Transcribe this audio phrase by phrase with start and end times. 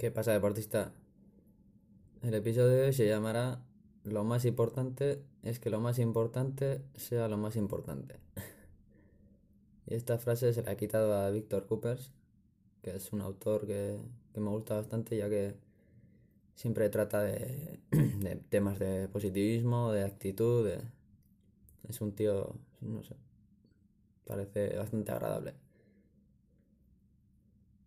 [0.00, 0.94] ¿Qué pasa, deportista?
[2.22, 3.62] El episodio de hoy se llamará
[4.02, 8.18] Lo más importante es que lo más importante sea lo más importante.
[9.86, 12.14] y esta frase se la he quitado a Víctor Coopers,
[12.80, 13.98] que es un autor que,
[14.32, 15.54] que, me gusta bastante, ya que
[16.54, 20.66] siempre trata de, de temas de positivismo, de actitud.
[21.86, 23.16] Es un tío, no sé,
[24.24, 25.52] parece bastante agradable.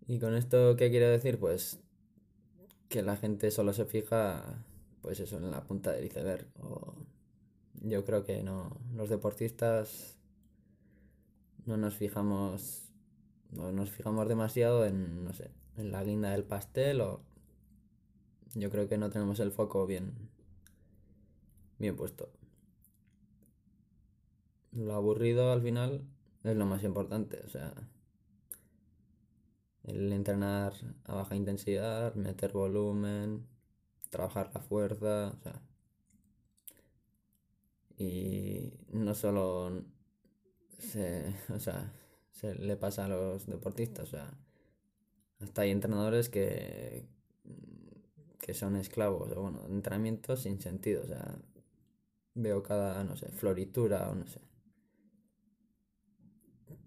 [0.06, 1.40] ¿Y con esto qué quiero decir?
[1.40, 1.80] Pues
[2.94, 4.64] que la gente solo se fija,
[5.02, 6.46] pues eso, en la punta del iceberg.
[6.62, 6.94] O
[7.82, 10.20] yo creo que no, los deportistas
[11.66, 12.94] no nos fijamos,
[13.50, 17.22] no nos fijamos demasiado en, no sé, en la guinda del pastel o
[18.54, 20.14] yo creo que no tenemos el foco bien,
[21.80, 22.30] bien puesto.
[24.72, 26.04] Lo aburrido al final
[26.44, 27.74] es lo más importante, o sea,
[29.84, 30.74] el entrenar
[31.06, 33.48] a baja intensidad, meter volumen,
[34.10, 35.62] trabajar la fuerza, o sea.
[37.98, 39.84] Y no solo
[40.80, 41.92] se, o sea,
[42.32, 44.34] se le pasa a los deportistas, o sea,
[45.40, 47.08] hasta hay entrenadores que,
[48.40, 51.36] que son esclavos, o bueno, entrenamientos sin sentido, o sea,
[52.36, 54.53] veo cada, no sé, floritura o no sé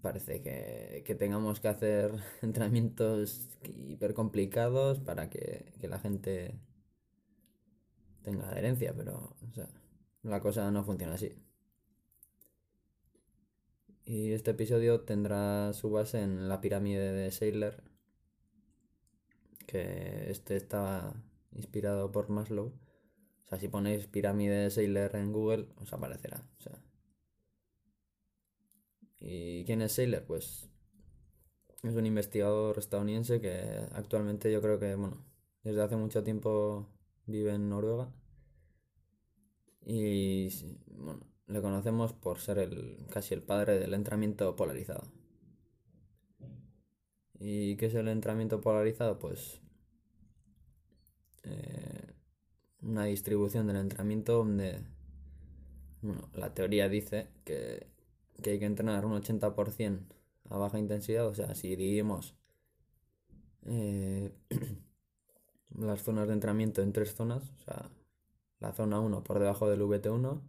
[0.02, 6.58] parece que, tengamos que hacer entrenamientos hiper complicados para que, la gente
[8.22, 9.36] tenga adherencia, pero
[10.22, 11.32] la cosa no funciona así.
[14.04, 17.82] Y este episodio tendrá su base en la pirámide de Sailor,
[19.66, 21.14] que este estaba
[21.52, 22.66] inspirado por Maslow.
[22.66, 26.42] O sea, si ponéis pirámide de Sailor en Google, os aparecerá.
[26.58, 26.80] O sea,
[29.18, 30.24] ¿Y quién es Saylor?
[30.24, 30.68] Pues
[31.82, 35.24] es un investigador estadounidense que actualmente yo creo que, bueno,
[35.62, 36.88] desde hace mucho tiempo
[37.26, 38.12] vive en Noruega.
[39.84, 40.48] Y
[40.88, 45.04] bueno, le conocemos por ser el, casi el padre del entrenamiento polarizado.
[47.38, 49.18] ¿Y qué es el entrenamiento polarizado?
[49.18, 49.60] Pues
[51.44, 52.14] eh,
[52.82, 54.80] una distribución del entrenamiento donde
[56.02, 57.86] bueno, la teoría dice que
[58.42, 60.00] que hay que entrenar un 80%
[60.48, 62.34] a baja intensidad, o sea, si dividimos
[63.66, 64.32] eh,
[65.76, 67.90] las zonas de entrenamiento en tres zonas, o sea,
[68.60, 70.40] la zona 1 por debajo del VT1,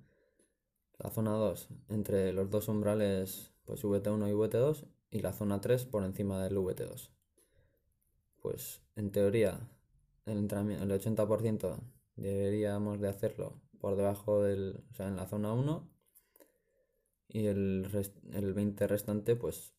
[1.00, 5.86] la zona 2 entre los dos umbrales, pues VT1 y VT2, y la zona 3
[5.86, 7.10] por encima del VT2.
[8.42, 9.60] Pues en teoría,
[10.26, 11.78] el, el 80%
[12.16, 15.97] deberíamos de hacerlo por debajo del, o sea, en la zona 1
[17.30, 17.88] y el,
[18.34, 19.74] el 20 restante pues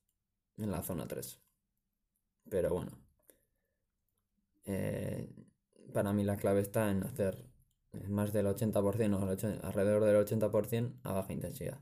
[0.57, 1.41] en la zona 3.
[2.51, 2.93] Pero bueno,
[4.65, 5.29] eh,
[5.93, 7.45] para mí la clave está en hacer
[8.09, 11.81] más del 80% o alrededor del 80% a baja intensidad.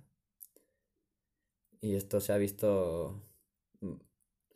[1.81, 3.23] Y esto se ha visto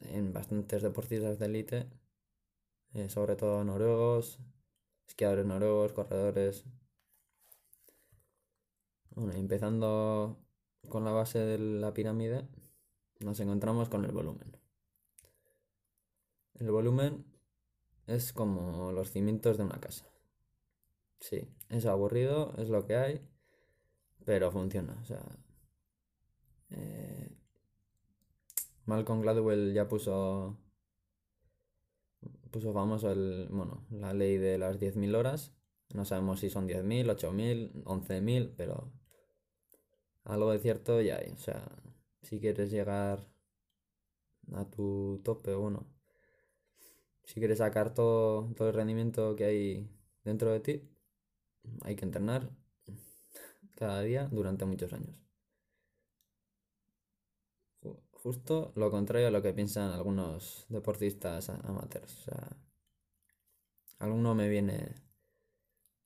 [0.02, 1.86] en bastantes deportistas de élite,
[2.94, 4.38] eh, sobre todo noruegos,
[5.06, 6.64] esquiadores noruegos, corredores.
[9.10, 10.38] Bueno, empezando
[10.88, 12.48] con la base de la pirámide
[13.20, 14.56] nos encontramos con el volumen.
[16.54, 17.24] El volumen
[18.06, 20.06] es como los cimientos de una casa.
[21.20, 23.20] Sí, es aburrido, es lo que hay,
[24.24, 24.98] pero funciona.
[25.02, 25.22] O sea,
[26.70, 27.30] eh,
[28.86, 30.56] Malcolm Gladwell ya puso
[32.50, 35.52] puso famoso el, bueno, la ley de las 10.000 horas.
[35.94, 38.92] No sabemos si son 10.000, 8.000, 11.000, pero
[40.24, 41.32] algo de cierto ya hay.
[41.32, 41.62] O sea,
[42.22, 43.26] si quieres llegar
[44.52, 45.86] a tu tope, bueno,
[47.24, 49.90] si quieres sacar todo, todo el rendimiento que hay
[50.24, 50.90] dentro de ti,
[51.82, 52.50] hay que entrenar
[53.74, 55.16] cada día durante muchos años.
[58.12, 62.18] Justo lo contrario a lo que piensan algunos deportistas amateurs.
[62.18, 62.56] O sea,
[63.98, 64.94] alguno me viene,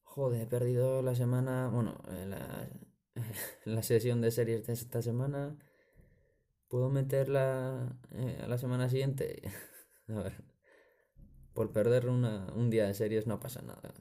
[0.02, 2.68] joder, he perdido la semana, bueno, la,
[3.64, 5.56] la sesión de series de esta semana.
[6.68, 9.42] ¿Puedo meterla eh, a la semana siguiente?
[10.08, 10.44] a ver.
[11.52, 13.94] Por perder un día de series no pasa nada.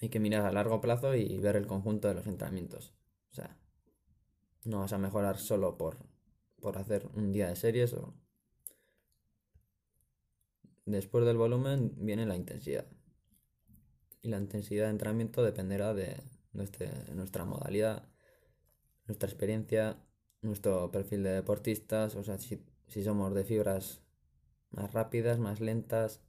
[0.00, 2.94] Hay que mirar a largo plazo y ver el conjunto de los entrenamientos.
[3.30, 3.58] O sea,
[4.64, 5.98] no vas a mejorar solo por,
[6.58, 7.94] por hacer un día de series.
[10.86, 12.86] Después del volumen viene la intensidad.
[14.22, 16.16] Y la intensidad de entrenamiento dependerá de,
[16.52, 18.08] nuestra modalidad,
[19.06, 19.96] nuestra experiencia,
[20.42, 22.62] nuestro perfil de deportistas, o sea, si,
[23.02, 24.02] somos de fibras
[24.70, 26.20] más rápidas, más lentas,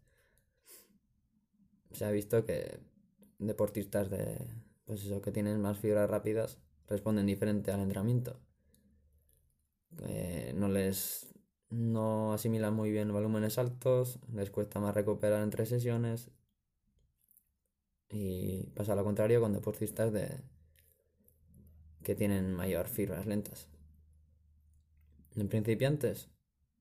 [1.91, 2.79] se ha visto que
[3.39, 4.47] deportistas de,
[4.85, 8.39] pues eso, que tienen más fibras rápidas responden diferente al entrenamiento.
[10.03, 11.27] Eh, no les
[11.69, 16.31] no asimilan muy bien volúmenes altos, les cuesta más recuperar entre sesiones
[18.12, 20.42] y pasa lo contrario con deportistas de
[22.04, 23.69] que tienen mayor fibras lentas.
[25.36, 26.30] En principiantes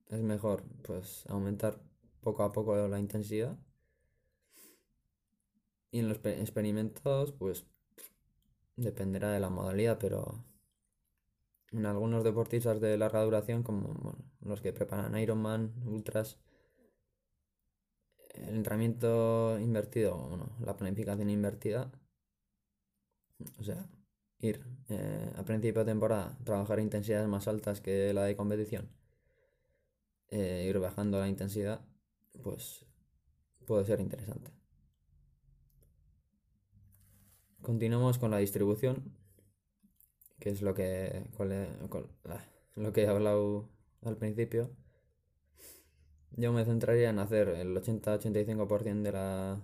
[0.09, 1.81] es mejor pues aumentar
[2.21, 3.57] poco a poco la intensidad
[5.91, 7.67] y en los experimentos pues
[8.77, 10.45] dependerá de la modalidad, pero
[11.73, 16.39] en algunos deportistas de larga duración, como los que preparan Ironman, Ultras,
[18.49, 21.91] el entrenamiento invertido, bueno, la planificación invertida,
[23.59, 23.89] o sea,
[24.41, 28.89] ir eh, a principio de temporada, trabajar intensidades más altas que la de competición,
[30.29, 31.81] eh, ir bajando la intensidad,
[32.43, 32.87] pues
[33.67, 34.51] puede ser interesante.
[37.63, 39.15] Continuamos con la distribución,
[40.39, 41.25] que es lo que,
[42.75, 43.69] lo que he hablado
[44.03, 44.71] al principio.
[46.37, 49.61] Yo me centraría en hacer el 80-85% de la,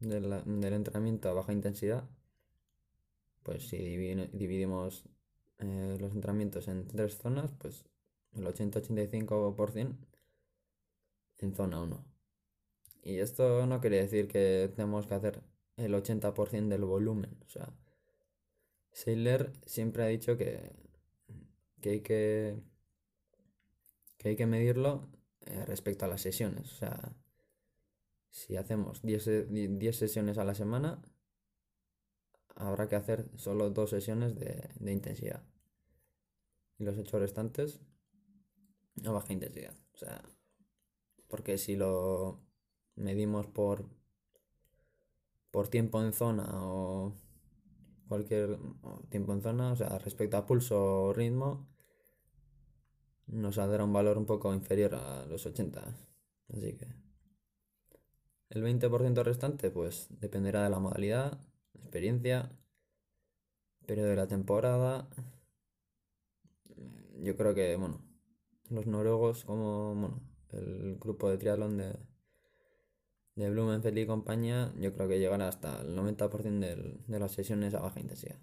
[0.00, 2.04] del entrenamiento a baja intensidad.
[3.42, 5.04] Pues si dividimos
[5.58, 7.84] eh, los entrenamientos en tres zonas, pues
[8.34, 9.96] el 80-85%
[11.38, 12.04] en zona 1.
[13.02, 15.42] Y esto no quiere decir que tenemos que hacer
[15.76, 17.36] el 80% del volumen.
[17.46, 17.72] O sea,
[18.92, 20.70] Seiler siempre ha dicho que,
[21.80, 22.62] que hay que
[24.22, 25.08] que hay que medirlo
[25.46, 26.72] eh, respecto a las sesiones.
[26.72, 27.16] O sea,
[28.30, 31.02] si hacemos 10, sesiones a la semana,
[32.54, 35.44] habrá que hacer solo dos sesiones de, de intensidad.
[36.78, 37.80] Y los ocho restantes
[39.04, 39.74] a baja intensidad.
[39.94, 40.22] O sea,
[41.28, 42.40] porque si lo
[42.94, 43.88] medimos por
[45.52, 47.14] por tiempo en zona o
[48.08, 48.58] cualquier
[49.10, 51.68] tiempo en zona, o sea, respecto a pulso o ritmo,
[53.26, 55.82] nos saldrá un valor un poco inferior a los 80.
[56.48, 56.86] Así que
[58.50, 61.40] el 20% restante, pues dependerá de la modalidad,
[61.74, 62.52] experiencia,
[63.86, 65.08] periodo de la temporada.
[67.22, 68.02] Yo creo que, bueno,
[68.68, 70.20] los noruegos, como, bueno,
[70.50, 71.96] el grupo de triatlón de,
[73.36, 77.80] de Blumenfeld y compañía, yo creo que llegará hasta el 90% de las sesiones a
[77.80, 78.38] baja intensidad.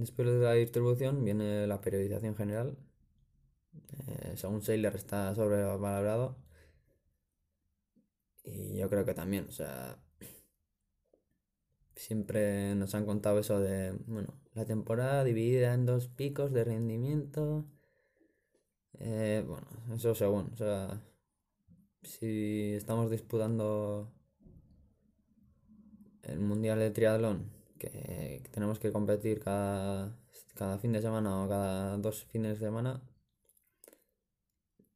[0.00, 2.76] Después de la distribución viene la periodización general.
[4.06, 6.36] Eh, según Sailor está sobrevalorado.
[8.44, 9.98] Y yo creo que también, o sea,
[11.94, 17.66] siempre nos han contado eso de, bueno, la temporada dividida en dos picos de rendimiento.
[18.98, 21.00] Eh, bueno, eso según, o sea,
[22.02, 24.12] si estamos disputando
[26.22, 30.16] el Mundial de Triatlón, que, tenemos que competir cada,
[30.54, 33.02] cada fin de semana o cada dos fines de semana,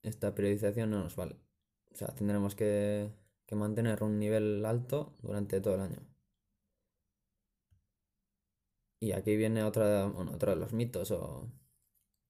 [0.03, 1.37] esta periodización no nos vale.
[1.93, 3.11] O sea, tendremos que,
[3.47, 6.01] que mantener un nivel alto durante todo el año.
[9.01, 11.11] Y aquí viene otra, bueno, otro de los mitos.
[11.11, 11.51] O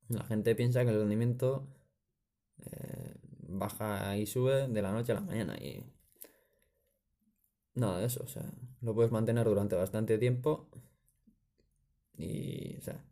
[0.08, 1.68] la gente piensa que el rendimiento
[2.58, 3.14] eh,
[3.48, 5.84] baja y sube de la noche a la mañana y
[7.75, 8.45] nada de eso, o sea,
[8.81, 10.69] lo puedes mantener durante bastante tiempo
[12.16, 13.04] y, o sea,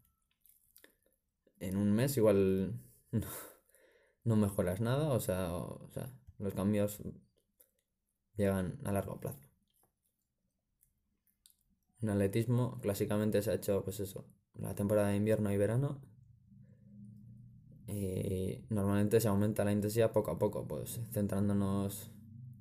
[1.61, 2.81] en un mes igual
[4.25, 7.03] no, mejoras nada, o sea, o, sea, los cambios
[8.37, 9.41] llegan a largo plazo.
[12.01, 16.01] En atletismo clásicamente se ha hecho pues eso, la temporada de invierno y verano
[17.87, 22.11] y normalmente se aumenta la intensidad poco a poco, pues centrándonos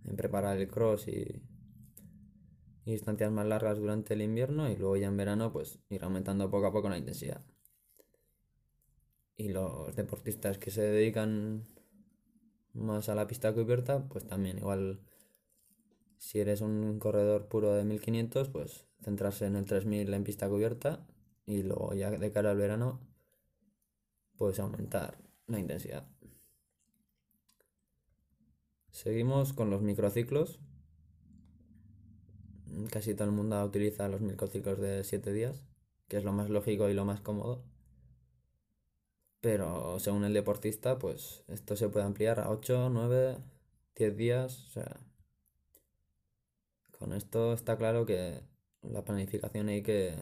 [0.05, 1.41] en preparar el cross y,
[2.91, 6.67] distancias más largas durante el invierno y luego ya en verano pues ir aumentando poco
[6.67, 7.43] a poco la intensidad.
[9.35, 11.63] Y los deportistas que se dedican
[12.73, 15.01] más a la pista cubierta, pues también igual
[16.17, 21.07] si eres un corredor puro de 1500, pues centrarse en el 3000 en pista cubierta
[21.45, 23.01] y luego ya de cara al verano
[24.37, 25.17] puedes aumentar
[25.47, 26.07] la intensidad.
[28.91, 30.59] Seguimos con los microciclos.
[32.91, 35.63] Casi todo el mundo utiliza los microciclos de 7 días,
[36.07, 37.63] que es lo más lógico y lo más cómodo.
[39.41, 43.37] Pero según el deportista, pues esto se puede ampliar a 8, 9,
[43.95, 44.65] 10 días.
[44.67, 44.99] O sea,
[46.99, 48.41] con esto está claro que
[48.83, 50.15] la planificación hay que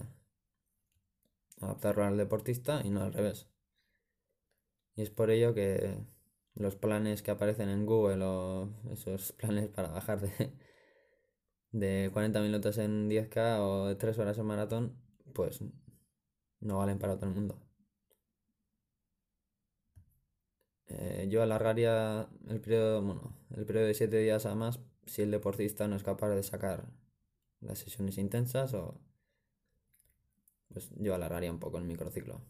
[1.60, 3.48] adaptarlo al deportista y no al revés.
[4.96, 5.98] Y es por ello que
[6.56, 10.52] los planes que aparecen en Google o esos planes para bajar de,
[11.72, 14.96] de 40 minutos en 10K o de 3 horas en maratón,
[15.34, 15.62] pues
[16.62, 17.60] no valen para todo el mundo.
[20.88, 25.32] Eh, yo alargaría el periodo, bueno, el periodo de 7 días a más si el
[25.32, 26.86] deportista no es capaz de sacar
[27.62, 29.00] las sesiones intensas o
[30.70, 32.42] pues yo alargaría un poco el microciclo.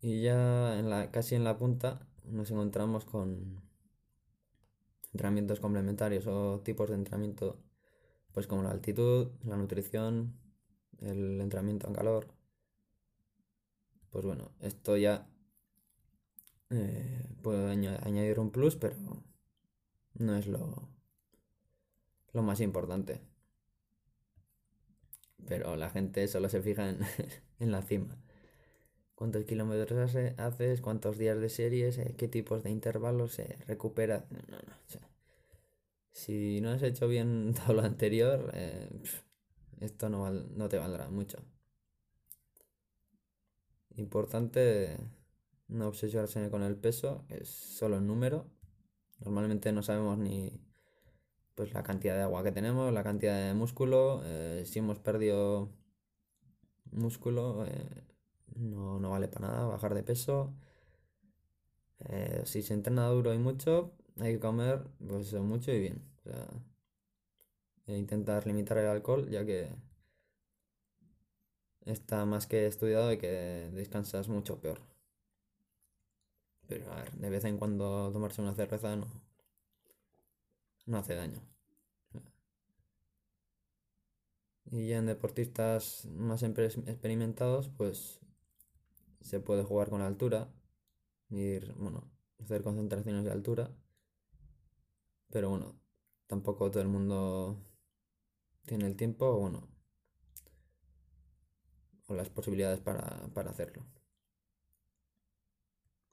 [0.00, 3.63] Y ya en la, casi en la punta nos encontramos con
[5.14, 7.58] entrenamientos complementarios o tipos de entrenamiento,
[8.32, 10.34] pues como la altitud, la nutrición,
[11.00, 12.26] el entrenamiento en calor.
[14.10, 15.26] Pues bueno, esto ya
[16.70, 18.96] eh, puedo añadir un plus, pero
[20.14, 20.88] no es lo,
[22.32, 23.20] lo más importante.
[25.46, 26.98] Pero la gente solo se fija en,
[27.60, 28.23] en la cima
[29.14, 34.26] cuántos kilómetros haces, cuántos días de series, eh, qué tipos de intervalos se recupera.
[34.30, 34.74] No, no,
[36.12, 38.88] si no has hecho bien todo lo anterior, eh,
[39.80, 41.38] esto no, no te valdrá mucho.
[43.96, 44.96] Importante
[45.68, 48.46] no obsesionarse con el peso, es solo el número.
[49.20, 50.60] Normalmente no sabemos ni
[51.54, 55.70] pues la cantidad de agua que tenemos, la cantidad de músculo, eh, si hemos perdido
[56.90, 57.64] músculo,
[58.56, 60.54] no, no vale para nada bajar de peso.
[62.08, 66.02] Eh, si se entrena duro y mucho, hay que comer pues mucho y bien.
[67.86, 69.70] E intentar limitar el alcohol, ya que
[71.86, 74.80] está más que estudiado y que descansas mucho peor.
[76.68, 79.06] Pero a ver, de vez en cuando tomarse una cerveza no,
[80.86, 81.40] no hace daño.
[84.70, 88.20] Y ya en deportistas más experimentados, pues
[89.24, 90.52] se puede jugar con la altura,
[91.30, 93.74] ir, bueno, hacer concentraciones de altura,
[95.30, 95.80] pero bueno,
[96.26, 97.58] tampoco todo el mundo
[98.66, 99.66] tiene el tiempo, o bueno,
[102.06, 103.86] o las posibilidades para, para hacerlo.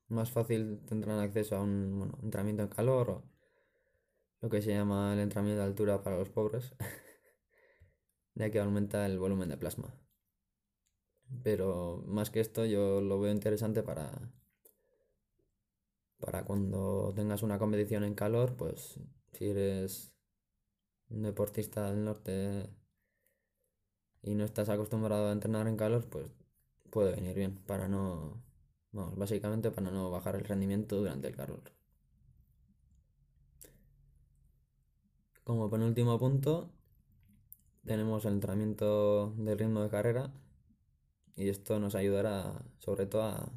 [0.07, 3.23] Más fácil tendrán acceso a un bueno, entrenamiento en calor o
[4.41, 6.73] lo que se llama el entrenamiento de altura para los pobres,
[8.35, 9.93] ya que aumenta el volumen de plasma.
[11.43, 14.11] Pero más que esto yo lo veo interesante para,
[16.19, 18.99] para cuando tengas una competición en calor, pues
[19.33, 20.13] si eres
[21.09, 22.69] un deportista del norte
[24.23, 26.25] y no estás acostumbrado a entrenar en calor, pues
[26.89, 28.43] puede venir bien para no,
[28.91, 31.61] vamos, básicamente para no bajar el rendimiento durante el calor.
[35.43, 36.71] Como penúltimo punto,
[37.85, 40.31] tenemos el entrenamiento del ritmo de carrera,
[41.35, 43.51] y esto nos ayudará sobre todo a,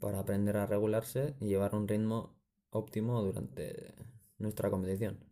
[0.00, 2.38] para aprender a regularse y llevar un ritmo
[2.70, 3.94] óptimo durante
[4.38, 5.24] nuestra competición.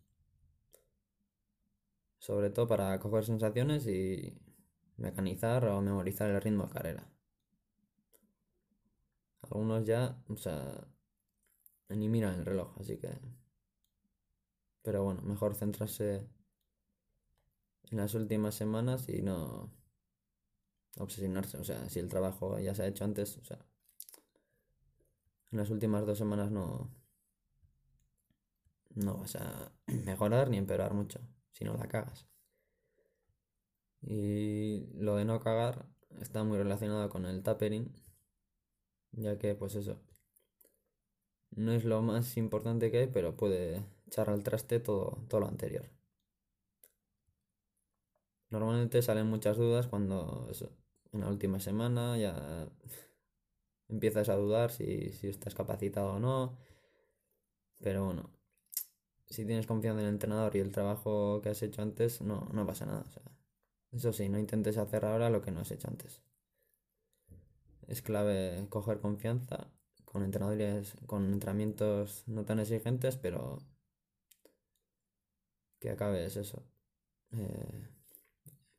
[2.19, 4.39] Sobre todo para coger sensaciones y
[4.97, 7.11] mecanizar o memorizar el ritmo de carrera.
[9.43, 10.89] Algunos ya, o sea,
[11.91, 13.11] ni miran el reloj, así que...
[14.83, 16.27] Pero bueno, mejor centrarse
[17.91, 19.73] en las últimas semanas y no
[20.99, 21.59] obsesionarse.
[21.59, 23.59] O sea, si el trabajo ya se ha hecho antes, o sea,
[25.53, 26.91] en las últimas dos semanas no,
[28.95, 29.73] no vas a
[30.05, 31.21] mejorar ni empeorar mucho,
[31.53, 32.27] si no la cagas.
[34.03, 35.87] Y lo de no cagar
[36.21, 37.91] está muy relacionado con el tapering,
[39.13, 39.99] ya que pues eso,
[41.57, 45.49] no es lo más importante que hay, pero puede echar al traste todo, todo lo
[45.49, 45.89] anterior.
[48.51, 50.71] Normalmente salen muchas dudas cuando eso,
[51.15, 52.69] en la última semana ya
[53.89, 56.59] empiezas a dudar si, estás capacitado o no.
[57.81, 58.31] Pero bueno,
[59.27, 62.67] si tienes confianza en el entrenador y el trabajo que has hecho antes, no, no
[62.67, 63.05] pasa nada.
[63.93, 66.23] eso sí, no intentes hacer ahora lo que no has hecho antes.
[67.87, 69.71] Es clave coger confianza
[70.05, 73.59] con entrenadores, con entrenamientos no tan exigentes, pero
[75.81, 76.65] que acabes eso.
[77.33, 77.89] Eh,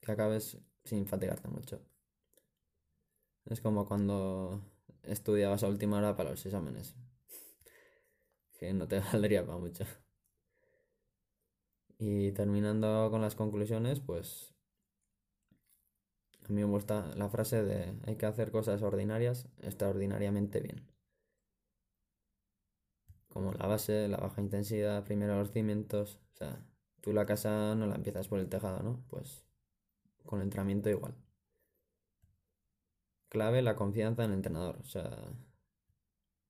[0.01, 1.81] que acabes sin fatigarte mucho.
[3.45, 4.61] Es como cuando
[5.03, 6.95] estudiabas a última hora para los exámenes.
[8.59, 9.85] Que no te valdría para mucho.
[11.97, 14.53] Y terminando con las conclusiones, pues
[16.43, 20.87] a mí me gusta la frase de hay que hacer cosas ordinarias extraordinariamente bien.
[23.29, 26.19] Como la base, la baja intensidad, primero los cimientos.
[26.33, 26.65] O sea,
[27.01, 29.03] tú la casa no la empiezas por el tejado, ¿no?
[29.09, 29.45] Pues
[30.25, 31.15] con el entrenamiento igual.
[33.35, 34.77] Clave la confianza en el entrenador.
[34.79, 35.09] O sea,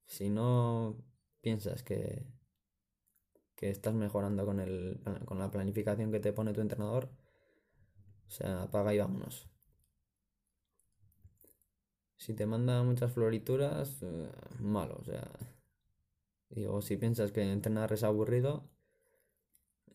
[0.05, 0.95] si no
[1.41, 2.27] piensas que,
[3.55, 7.09] que estás mejorando con, el, con la planificación que te pone tu entrenador,
[8.27, 9.49] o sea, apaga y vámonos.
[12.17, 15.27] Si te manda muchas florituras, eh, malo, o sea.
[16.49, 18.69] Digo, si piensas que entrenar es aburrido,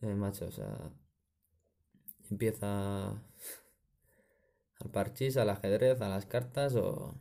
[0.01, 0.91] eh, macho, o sea,
[2.29, 3.23] empieza
[4.81, 7.15] al parchís, al ajedrez, a las cartas o...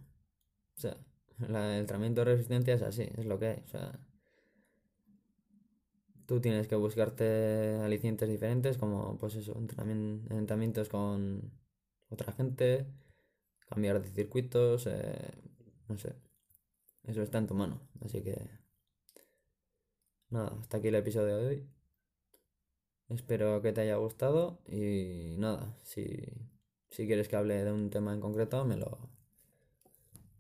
[0.77, 0.97] O sea,
[1.41, 4.01] el entrenamiento de resistencia es así, es lo que hay, o sea...
[6.27, 11.51] Tú tienes que buscarte alicientes diferentes, como pues eso, entrenamientos con
[12.09, 12.87] otra gente,
[13.69, 15.33] cambiar de circuitos, eh,
[15.89, 16.15] no sé.
[17.05, 18.37] Eso está en tu mano, así que...
[20.31, 21.69] Nada, hasta aquí el episodio de hoy.
[23.09, 26.05] Espero que te haya gustado y nada, si,
[26.91, 28.99] si quieres que hable de un tema en concreto, me lo,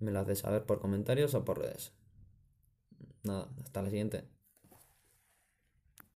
[0.00, 1.92] me lo haces saber por comentarios o por redes.
[3.22, 4.24] Nada, hasta la siguiente.